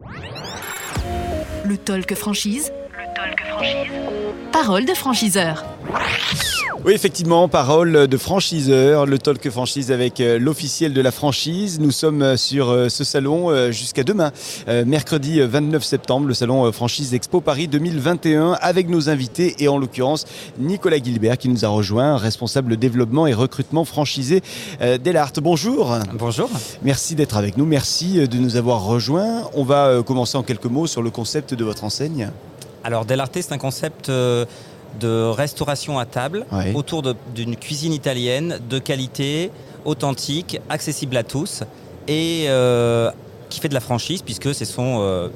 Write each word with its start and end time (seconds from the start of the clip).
Le 0.00 1.76
talk 1.76 2.14
franchise. 2.14 2.72
Le 2.90 3.14
talk 3.14 3.40
franchise. 3.46 4.03
Parole 4.54 4.84
de 4.84 4.94
franchiseur. 4.94 5.64
Oui, 6.84 6.92
effectivement, 6.92 7.48
parole 7.48 8.06
de 8.06 8.16
franchiseur, 8.16 9.04
le 9.04 9.18
talk 9.18 9.50
franchise 9.50 9.90
avec 9.90 10.20
euh, 10.20 10.38
l'officiel 10.38 10.92
de 10.92 11.00
la 11.00 11.10
franchise. 11.10 11.80
Nous 11.80 11.90
sommes 11.90 12.22
euh, 12.22 12.36
sur 12.36 12.70
euh, 12.70 12.88
ce 12.88 13.02
salon 13.02 13.72
jusqu'à 13.72 14.04
demain, 14.04 14.30
mercredi 14.86 15.40
29 15.40 15.82
septembre, 15.82 16.28
le 16.28 16.34
salon 16.34 16.70
Franchise 16.70 17.14
Expo 17.14 17.40
Paris 17.40 17.66
2021, 17.66 18.52
avec 18.60 18.88
nos 18.88 19.08
invités 19.08 19.56
et 19.58 19.66
en 19.66 19.76
l'occurrence 19.76 20.24
Nicolas 20.60 20.98
Gilbert 20.98 21.36
qui 21.36 21.48
nous 21.48 21.64
a 21.64 21.68
rejoint, 21.68 22.16
responsable 22.16 22.76
développement 22.76 23.26
et 23.26 23.34
recrutement 23.34 23.84
franchisé 23.84 24.40
d'Elart. 24.80 25.32
Bonjour. 25.42 25.98
Bonjour. 26.14 26.48
Merci 26.82 27.16
d'être 27.16 27.36
avec 27.36 27.56
nous, 27.56 27.66
merci 27.66 28.28
de 28.28 28.38
nous 28.38 28.54
avoir 28.54 28.84
rejoints. 28.84 29.50
On 29.54 29.64
va 29.64 30.02
commencer 30.06 30.38
en 30.38 30.44
quelques 30.44 30.66
mots 30.66 30.86
sur 30.86 31.02
le 31.02 31.10
concept 31.10 31.54
de 31.54 31.64
votre 31.64 31.82
enseigne. 31.82 32.30
Alors 32.84 33.04
Delarte, 33.04 33.32
c'est 33.40 33.52
un 33.52 33.58
concept 33.58 34.10
de 35.00 35.28
restauration 35.30 35.98
à 35.98 36.06
table 36.06 36.46
autour 36.74 37.02
d'une 37.34 37.56
cuisine 37.56 37.92
italienne 37.92 38.60
de 38.68 38.78
qualité, 38.78 39.50
authentique, 39.84 40.60
accessible 40.68 41.16
à 41.16 41.22
tous 41.22 41.62
et 42.08 42.46
euh, 42.48 43.10
qui 43.48 43.60
fait 43.60 43.68
de 43.68 43.74
la 43.74 43.80
franchise 43.80 44.22
puisque 44.22 44.54
c'est 44.54 44.64
son 44.64 44.98
euh, 45.00 45.28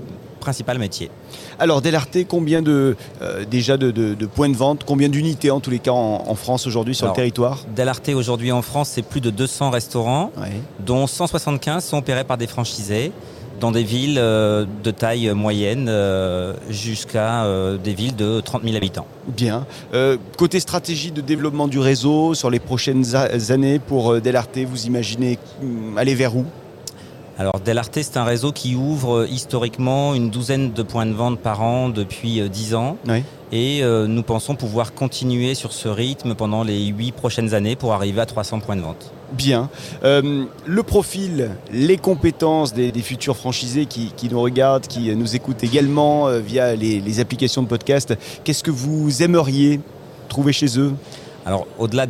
principal 0.48 0.79
métier. 0.79 1.11
Alors 1.59 1.83
Delarte, 1.83 2.16
combien 2.27 2.62
de 2.62 2.97
euh, 3.23 3.45
déjà 3.45 3.77
de, 3.77 3.91
points 4.27 4.48
de 4.48 4.57
vente, 4.57 4.84
combien 4.84 5.09
d'unités 5.09 5.51
en 5.51 5.61
tous 5.61 5.71
les 5.71 5.79
cas 5.79 5.93
en, 5.93 6.34
France 6.34 6.66
aujourd'hui 6.66 6.95
sur 6.95 7.07
le 7.07 7.12
territoire 7.12 7.65
Delarte 7.77 8.09
aujourd'hui 8.11 8.52
en 8.52 8.62
France 8.62 8.91
c'est 8.95 9.02
plus 9.02 9.21
de 9.21 9.30
200 9.30 9.71
restaurants, 9.71 10.30
dont 10.80 11.07
175 11.07 11.84
sont 11.84 11.98
opérés 11.98 12.24
par 12.24 12.38
des 12.38 12.47
franchisés 12.47 13.12
dans 13.59 13.73
des 13.73 13.83
villes 13.83 14.19
euh, 14.19 14.65
de 14.82 14.91
taille 14.91 15.30
moyenne 15.35 15.87
euh, 15.88 16.54
jusqu'à 16.71 17.45
euh, 17.45 17.76
des 17.76 17.95
villes 17.95 18.16
de 18.16 18.41
30 18.41 18.63
000 18.63 18.76
habitants. 18.76 19.07
Bien. 19.26 19.66
côté 20.37 20.60
stratégie 20.60 21.13
de 21.13 21.21
développement 21.21 21.69
du 21.69 21.79
réseau 21.79 22.35
sur 22.35 22.51
les 22.51 22.60
prochaines 22.60 23.15
années 23.51 23.79
pour 23.79 24.21
Delarte, 24.21 24.59
vous 24.59 24.87
imaginez 24.87 25.38
hum, 25.63 25.99
aller 25.99 26.15
vers 26.15 26.35
où? 26.35 26.45
Alors 27.39 27.61
Delarte, 27.65 28.01
c'est 28.03 28.17
un 28.17 28.25
réseau 28.25 28.51
qui 28.51 28.75
ouvre 28.75 29.27
historiquement 29.31 30.15
une 30.15 30.29
douzaine 30.29 30.73
de 30.73 30.83
points 30.83 31.07
de 31.07 31.13
vente 31.13 31.39
par 31.39 31.63
an 31.63 31.89
depuis 31.89 32.41
10 32.49 32.75
ans. 32.75 32.97
Et 33.53 33.83
nous 33.83 34.23
pensons 34.25 34.57
pouvoir 34.57 34.93
continuer 34.93 35.55
sur 35.55 35.73
ce 35.73 35.89
rythme 35.89 36.35
pendant 36.35 36.65
les 36.65 36.87
8 36.87 37.13
prochaines 37.13 37.55
années 37.55 37.77
pour 37.77 37.93
arriver 37.93 38.21
à 38.21 38.27
300 38.27 38.59
points 38.59 38.75
de 38.75 38.83
vente 38.83 39.13
bien. 39.33 39.69
Euh, 40.05 40.45
le 40.66 40.83
profil, 40.83 41.51
les 41.73 41.97
compétences 41.97 42.73
des, 42.73 42.93
futurs 43.03 43.37
franchisés 43.37 43.87
qui, 43.87 44.13
nous 44.31 44.41
regardent, 44.41 44.87
qui 44.87 45.15
nous 45.15 45.37
écoutent 45.37 45.65
également 45.65 46.29
euh, 46.29 46.41
via 46.41 46.75
les, 46.75 47.21
applications 47.21 47.63
de 47.63 47.69
podcast, 47.69 48.15
qu'est-ce 48.45 48.63
que 48.63 48.71
vous 48.71 49.23
aimeriez 49.23 49.81
trouver 50.29 50.53
chez 50.53 50.79
eux? 50.79 50.93
Alors, 51.49 51.66
au-delà 51.79 52.04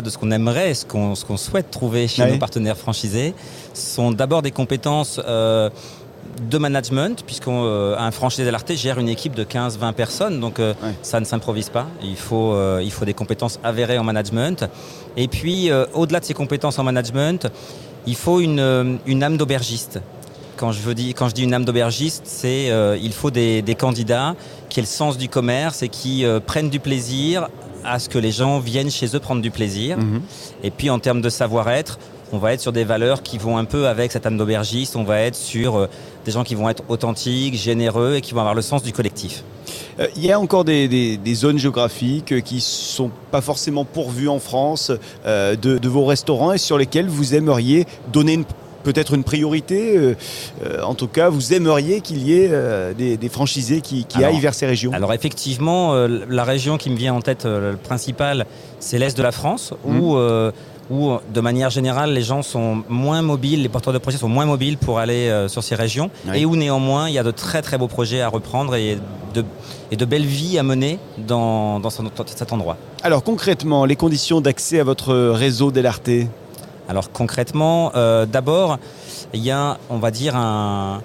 de 0.00 0.10
ce 0.10 0.16
qu'on 0.16 0.30
aimerait, 0.30 0.72
ce 0.72 0.84
qu'on 0.86 1.36
souhaite 1.36 1.72
trouver 1.72 2.06
chez 2.06 2.24
nos 2.30 2.38
partenaires 2.38 2.76
franchisés, 2.76 3.34
sont 3.74 4.12
d'abord 4.12 4.42
des 4.42 4.52
compétences 4.52 5.20
euh, 5.26 5.70
de 6.48 6.56
management, 6.56 7.24
puisqu'un 7.26 7.50
euh, 7.50 8.10
franchisé 8.12 8.44
d'Alarté 8.44 8.76
gère 8.76 9.00
une 9.00 9.08
équipe 9.08 9.34
de 9.34 9.42
15-20 9.42 9.92
personnes, 9.92 10.38
donc 10.38 10.60
euh, 10.60 10.72
ça 11.02 11.18
ne 11.18 11.24
s'improvise 11.24 11.68
pas. 11.68 11.88
Il 12.00 12.14
faut, 12.14 12.56
il 12.80 12.92
faut 12.92 13.04
des 13.04 13.12
compétences 13.12 13.58
avérées 13.64 13.98
en 13.98 14.04
management. 14.04 14.68
Et 15.16 15.26
puis, 15.26 15.68
au-delà 15.92 16.20
de 16.20 16.24
ces 16.24 16.34
compétences 16.34 16.78
en 16.78 16.84
management, 16.84 17.48
il 18.06 18.14
faut 18.14 18.38
une, 18.38 19.00
une 19.04 19.22
âme 19.24 19.36
d'aubergiste. 19.36 20.00
Quand 20.56 20.70
je, 20.70 20.80
veux 20.80 20.94
dire, 20.94 21.12
quand 21.16 21.28
je 21.28 21.34
dis 21.34 21.42
une 21.42 21.54
âme 21.54 21.64
d'aubergiste, 21.64 22.22
c'est 22.24 22.70
il 23.02 23.12
faut 23.12 23.32
des, 23.32 23.62
des, 23.62 23.74
candidats 23.74 24.36
qui 24.68 24.78
aient 24.78 24.84
le 24.84 24.86
sens 24.86 25.18
du 25.18 25.28
commerce 25.28 25.82
et 25.82 25.88
qui 25.88 26.24
prennent 26.46 26.70
du 26.70 26.78
plaisir 26.78 27.48
à 27.86 27.98
ce 27.98 28.08
que 28.08 28.18
les 28.18 28.32
gens 28.32 28.58
viennent 28.58 28.90
chez 28.90 29.14
eux 29.14 29.20
prendre 29.20 29.42
du 29.42 29.50
plaisir. 29.50 29.98
Mhm. 29.98 30.22
Et 30.62 30.70
puis 30.70 30.90
en 30.90 30.98
termes 30.98 31.20
de 31.20 31.28
savoir-être, 31.28 31.98
on 32.32 32.38
va 32.38 32.52
être 32.52 32.60
sur 32.60 32.72
des 32.72 32.84
valeurs 32.84 33.22
qui 33.22 33.38
vont 33.38 33.56
un 33.56 33.64
peu 33.64 33.86
avec 33.86 34.10
cette 34.10 34.26
âme 34.26 34.36
d'aubergiste. 34.36 34.96
On 34.96 35.04
va 35.04 35.20
être 35.20 35.36
sur 35.36 35.76
euh, 35.76 35.86
des 36.24 36.32
gens 36.32 36.42
qui 36.42 36.54
vont 36.54 36.68
être 36.68 36.82
authentiques, 36.88 37.54
généreux 37.54 38.16
et 38.16 38.20
qui 38.20 38.32
vont 38.32 38.40
avoir 38.40 38.54
le 38.54 38.62
sens 38.62 38.82
du 38.82 38.92
collectif. 38.92 39.44
Euh, 40.00 40.08
il 40.16 40.24
y 40.24 40.32
a 40.32 40.40
encore 40.40 40.64
des, 40.64 41.18
zones 41.34 41.58
géographiques 41.58 42.42
qui 42.42 42.56
ne 42.56 42.60
sont 42.60 43.10
pas 43.30 43.40
forcément 43.40 43.84
pourvues 43.84 44.28
en 44.28 44.40
France 44.40 44.90
euh, 45.24 45.54
de, 45.54 45.88
vos 45.88 46.04
restaurants 46.04 46.52
et 46.52 46.58
sur 46.58 46.78
lesquelles 46.78 47.08
vous 47.08 47.34
aimeriez 47.34 47.86
donner 48.12 48.44
peut-être 48.86 49.14
une 49.14 49.24
priorité. 49.24 50.14
en 50.82 50.94
tout 50.94 51.08
cas, 51.08 51.28
vous 51.28 51.52
aimeriez 51.52 52.00
qu'il 52.00 52.22
y 52.22 52.38
ait 52.38 52.50
des, 52.96 53.28
franchisés 53.28 53.80
qui, 53.80 54.06
aillent 54.22 54.40
vers 54.40 54.54
ces 54.54 54.66
régions? 54.66 54.92
Alors 54.92 55.12
effectivement, 55.12 55.94
la 56.06 56.44
région 56.44 56.78
qui 56.78 56.90
me 56.90 56.96
vient 56.96 57.14
en 57.14 57.20
tête 57.20 57.46
principale, 57.82 58.46
c'est 58.80 58.98
l'Est 58.98 59.16
de 59.16 59.22
la 59.22 59.32
France, 59.32 59.72
mmh. 59.84 60.00
où 60.00 60.16
où 60.90 61.12
de 61.32 61.40
manière 61.40 61.70
générale 61.70 62.12
les 62.12 62.22
gens 62.22 62.42
sont 62.42 62.82
moins 62.88 63.22
mobiles, 63.22 63.62
les 63.62 63.68
porteurs 63.68 63.92
de 63.92 63.98
projets 63.98 64.18
sont 64.18 64.28
moins 64.28 64.46
mobiles 64.46 64.78
pour 64.78 64.98
aller 64.98 65.28
euh, 65.28 65.48
sur 65.48 65.62
ces 65.62 65.74
régions 65.74 66.10
et 66.32 66.44
où 66.44 66.56
néanmoins 66.56 67.08
il 67.08 67.14
y 67.14 67.18
a 67.18 67.22
de 67.22 67.30
très 67.30 67.62
très 67.62 67.78
beaux 67.78 67.88
projets 67.88 68.20
à 68.20 68.28
reprendre 68.28 68.74
et 68.74 68.98
de, 69.34 69.44
et 69.90 69.96
de 69.96 70.04
belles 70.04 70.24
vies 70.24 70.58
à 70.58 70.62
mener 70.62 70.98
dans, 71.18 71.80
dans 71.80 71.90
cet 71.90 72.52
endroit. 72.52 72.76
Alors 73.02 73.22
concrètement, 73.22 73.84
les 73.84 73.96
conditions 73.96 74.40
d'accès 74.40 74.80
à 74.80 74.84
votre 74.84 75.14
réseau 75.30 75.70
d'LRT 75.70 76.28
Alors 76.88 77.10
concrètement, 77.10 77.92
euh, 77.94 78.26
d'abord, 78.26 78.78
il 79.32 79.42
y 79.42 79.50
a, 79.50 79.78
on 79.90 79.98
va 79.98 80.10
dire, 80.10 80.36
un, 80.36 81.02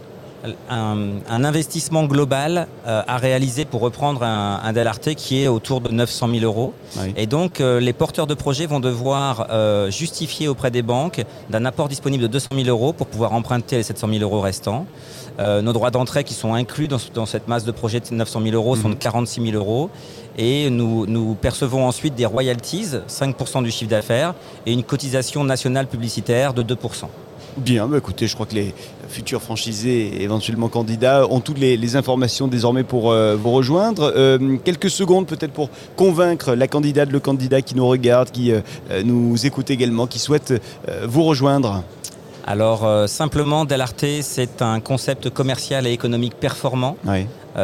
un, 0.69 1.44
investissement 1.44 2.06
global 2.06 2.68
euh, 2.85 3.02
à 3.07 3.18
réaliser 3.18 3.66
pour 3.66 3.81
reprendre 3.81 4.24
un, 4.24 4.59
un 4.63 4.74
Delarte 4.74 5.13
qui 5.16 5.44
est 5.44 5.47
autour 5.47 5.81
de 5.81 5.90
900 5.90 6.29
000 6.34 6.44
euros. 6.44 6.74
Et 7.16 7.25
donc, 7.25 7.62
euh, 7.62 7.79
les 7.79 7.94
porteurs 7.94 8.28
de 8.28 8.34
projets 8.34 8.66
vont 8.66 8.80
devoir 8.80 9.47
euh, 9.50 9.90
justifier 9.91 10.47
auprès 10.47 10.72
des 10.72 10.81
banques 10.81 11.24
d'un 11.50 11.66
apport 11.66 11.88
disponible 11.88 12.24
de 12.24 12.28
200 12.28 12.50
000 12.56 12.68
euros 12.68 12.94
pour 12.94 13.07
pouvoir 13.07 13.34
emprunter 13.34 13.78
les 13.78 13.84
700 13.84 14.07
000 14.07 14.22
euros 14.22 14.41
restants. 14.41 14.85
nos 15.40 15.74
droits 15.74 15.91
d'entrée 15.91 16.24
qui 16.24 16.34
sont 16.34 16.53
inclus 16.53 16.88
dans, 16.88 17.25
cette 17.25 17.47
masse 17.47 17.63
de 17.66 17.72
projets 17.72 18.00
de 18.00 18.13
900 18.13 18.41
000 18.44 18.56
euros 18.56 18.75
sont 18.75 18.90
de 18.90 18.96
46 18.96 19.51
000 19.51 19.56
euros. 19.56 19.90
Et 20.38 20.69
nous, 20.69 21.06
nous 21.07 21.35
percevons 21.35 21.88
ensuite 21.88 22.16
des 22.16 22.25
royalties, 22.25 22.88
5% 23.07 23.63
du 23.63 23.72
chiffre 23.72 23.90
d'affaires, 23.90 24.34
et 24.66 24.72
une 24.72 24.84
cotisation 24.84 25.44
nationale 25.44 25.88
publicitaire 25.88 26.53
de 26.53 26.63
2%. 26.63 27.07
Bien, 27.57 27.88
bah 27.88 27.97
écoutez, 27.97 28.28
je 28.28 28.34
crois 28.34 28.46
que 28.46 28.56
les 28.56 28.74
futurs 29.09 29.41
franchisés 29.41 30.07
et 30.07 30.24
éventuellement 30.24 30.69
candidats 30.69 31.28
ont 31.29 31.41
toutes 31.41 31.59
les, 31.59 31.96
informations 31.96 32.47
désormais 32.47 32.84
pour 32.84 33.12
euh, 33.12 33.35
vous 33.35 33.52
rejoindre. 33.52 34.13
Euh, 34.16 34.57
quelques 34.63 34.90
secondes 34.90 35.28
peut-être 35.28 35.51
pour 35.51 35.69
convaincre 35.97 36.56
la 36.56 36.68
candidate, 36.68 37.12
le 37.12 37.19
candidat 37.19 37.62
qui 37.62 37.75
nous 37.75 37.85
regarde, 37.85 38.31
qui 38.31 38.53
euh, 38.53 38.62
nous 39.03 39.46
écoute 39.46 39.69
également, 39.69 40.07
qui 40.07 40.19
souhaite 40.19 40.53
vous 41.06 41.24
rejoindre. 41.24 41.84
Alors 42.46 43.07
simplement, 43.07 43.66
Delarte, 43.66 44.06
c'est 44.22 44.62
un 44.62 44.80
concept 44.80 45.30
commercial 45.30 45.85
et 45.85 45.91
économique 45.91 46.35
performant. 46.40 46.96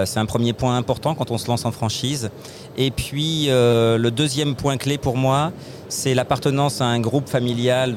c'est 0.05 0.19
un 0.19 0.25
premier 0.25 0.53
point 0.53 0.77
important 0.77 1.15
quand 1.15 1.31
on 1.31 1.37
se 1.37 1.47
lance 1.47 1.65
en 1.65 1.71
franchise. 1.71 2.29
Et 2.77 2.91
puis 2.91 3.47
le 3.47 4.09
deuxième 4.09 4.55
point 4.55 4.77
clé 4.77 4.97
pour 4.97 5.17
moi, 5.17 5.51
c'est 5.89 6.13
l'appartenance 6.13 6.81
à 6.81 6.85
un 6.85 6.99
groupe 6.99 7.27
familial 7.27 7.95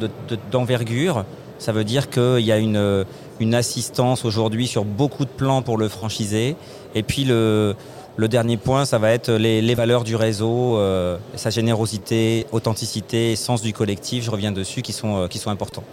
d'envergure. 0.51 1.25
Ça 1.61 1.73
veut 1.73 1.85
dire 1.85 2.11
qu'il 2.11 2.41
y 2.41 2.51
a 2.51 2.59
une, 2.59 3.05
une 3.39 3.55
assistance 3.55 4.25
aujourd'hui 4.25 4.67
sur 4.67 4.85
beaucoup 4.85 5.27
de 5.27 5.31
plans 5.31 5.61
pour 5.61 5.77
le 5.77 5.89
franchisé. 5.89 6.57
Et 6.95 7.03
puis 7.03 7.25
le, 7.25 7.77
le 8.17 8.29
dernier 8.29 8.57
point, 8.57 8.85
ça 8.85 8.99
va 8.99 9.13
être 9.13 9.31
les, 9.33 9.63
les 9.63 9.75
valeurs 9.75 10.05
du 10.05 10.17
réseau, 10.17 10.77
euh, 10.77 11.17
sa 11.37 11.51
générosité, 11.51 12.47
authenticité, 12.53 13.37
sens 13.37 13.63
du 13.63 13.73
collectif, 13.73 14.25
je 14.25 14.31
reviens 14.31 14.53
dessus, 14.53 14.83
qui 14.83 14.93
sont, 14.93 15.23
euh, 15.23 15.27
qui 15.29 15.39
sont 15.39 15.51
importants. 15.51 15.85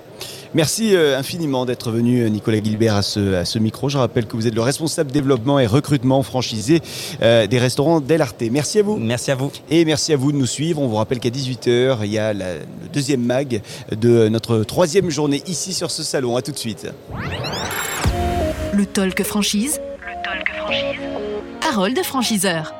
Merci 0.53 0.95
euh, 0.95 1.17
infiniment 1.17 1.65
d'être 1.65 1.91
venu, 1.91 2.29
Nicolas 2.29 2.61
Gilbert, 2.61 2.95
à 2.95 3.01
ce, 3.01 3.35
à 3.35 3.45
ce, 3.45 3.59
micro. 3.59 3.89
Je 3.89 3.97
rappelle 3.97 4.25
que 4.25 4.35
vous 4.35 4.47
êtes 4.47 4.55
le 4.55 4.61
responsable 4.61 5.11
développement 5.11 5.59
et 5.59 5.67
recrutement 5.67 6.23
franchisé 6.23 6.81
des 7.21 7.59
restaurants 7.59 8.01
Delarte. 8.01 8.43
Merci 8.51 8.79
à 8.79 8.83
vous. 8.83 8.97
Merci 8.97 9.31
à 9.31 9.35
vous. 9.35 9.51
Et 9.69 9.85
merci 9.85 10.13
à 10.13 10.17
vous 10.17 10.31
de 10.31 10.37
nous 10.37 10.45
suivre. 10.45 10.81
On 10.81 10.87
vous 10.87 10.95
rappelle 10.95 11.19
qu'à 11.19 11.29
18h, 11.29 11.99
il 12.03 12.11
y 12.11 12.17
a 12.17 12.33
le 12.33 12.59
deuxième 12.93 13.23
mag 13.23 13.61
de 13.91 14.29
notre 14.29 14.63
troisième 14.63 15.09
journée 15.09 15.43
ici 15.47 15.73
sur 15.73 15.91
ce 15.91 16.03
salon. 16.03 16.35
A 16.37 16.41
tout 16.41 16.51
de 16.51 16.57
suite. 16.57 16.87
Le 18.73 18.85
Talk 18.85 19.23
Franchise. 19.23 19.79
De 21.77 22.03
franchiseur. 22.03 22.73